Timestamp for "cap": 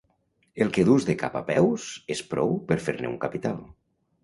1.25-1.37